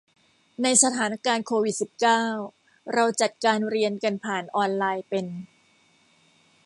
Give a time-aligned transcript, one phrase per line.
[0.61, 2.23] ในสถานการณ์โควิดสิบเก้า
[2.93, 5.25] เราจัดการเรียนกันผ่านออนไลน์เป็น